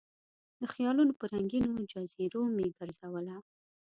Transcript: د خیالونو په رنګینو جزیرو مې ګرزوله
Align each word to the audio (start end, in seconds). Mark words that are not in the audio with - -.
د 0.59 0.61
خیالونو 0.73 1.13
په 1.19 1.25
رنګینو 1.33 1.87
جزیرو 1.91 2.41
مې 2.55 2.67
ګرزوله 2.77 3.37